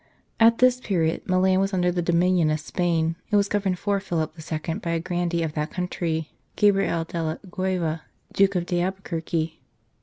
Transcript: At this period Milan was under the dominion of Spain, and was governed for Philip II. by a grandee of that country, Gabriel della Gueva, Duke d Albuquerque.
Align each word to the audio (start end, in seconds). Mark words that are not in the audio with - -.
At 0.39 0.57
this 0.57 0.79
period 0.79 1.29
Milan 1.29 1.59
was 1.59 1.75
under 1.75 1.91
the 1.91 2.01
dominion 2.01 2.49
of 2.49 2.59
Spain, 2.59 3.17
and 3.31 3.37
was 3.37 3.47
governed 3.47 3.77
for 3.77 3.99
Philip 3.99 4.33
II. 4.35 4.73
by 4.79 4.89
a 4.93 4.99
grandee 4.99 5.43
of 5.43 5.53
that 5.53 5.69
country, 5.69 6.31
Gabriel 6.55 7.03
della 7.03 7.37
Gueva, 7.51 8.01
Duke 8.33 8.65
d 8.65 8.81
Albuquerque. 8.81 9.61